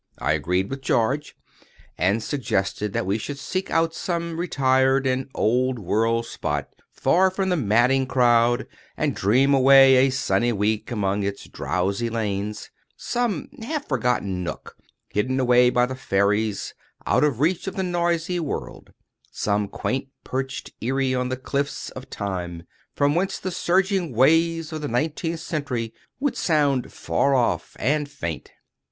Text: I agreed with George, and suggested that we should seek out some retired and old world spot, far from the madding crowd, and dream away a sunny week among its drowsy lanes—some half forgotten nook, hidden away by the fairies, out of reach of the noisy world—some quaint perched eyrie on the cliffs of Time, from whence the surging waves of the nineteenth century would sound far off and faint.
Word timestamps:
I 0.17 0.31
agreed 0.33 0.71
with 0.71 0.81
George, 0.81 1.35
and 1.95 2.23
suggested 2.23 2.91
that 2.93 3.05
we 3.05 3.19
should 3.19 3.37
seek 3.37 3.69
out 3.69 3.93
some 3.93 4.35
retired 4.35 5.05
and 5.05 5.29
old 5.35 5.77
world 5.77 6.25
spot, 6.25 6.69
far 6.91 7.29
from 7.29 7.49
the 7.49 7.55
madding 7.55 8.07
crowd, 8.07 8.65
and 8.97 9.15
dream 9.15 9.53
away 9.53 9.97
a 9.97 10.09
sunny 10.09 10.51
week 10.53 10.89
among 10.89 11.21
its 11.21 11.47
drowsy 11.47 12.09
lanes—some 12.09 13.49
half 13.61 13.87
forgotten 13.87 14.43
nook, 14.43 14.75
hidden 15.09 15.39
away 15.39 15.69
by 15.69 15.85
the 15.85 15.93
fairies, 15.95 16.73
out 17.05 17.23
of 17.23 17.39
reach 17.39 17.67
of 17.67 17.75
the 17.75 17.83
noisy 17.83 18.39
world—some 18.39 19.67
quaint 19.67 20.07
perched 20.23 20.71
eyrie 20.81 21.13
on 21.13 21.29
the 21.29 21.37
cliffs 21.37 21.91
of 21.91 22.09
Time, 22.09 22.63
from 22.95 23.13
whence 23.13 23.37
the 23.37 23.51
surging 23.51 24.13
waves 24.13 24.73
of 24.73 24.81
the 24.81 24.87
nineteenth 24.87 25.41
century 25.41 25.93
would 26.19 26.35
sound 26.35 26.91
far 26.91 27.35
off 27.35 27.75
and 27.77 28.09
faint. 28.09 28.49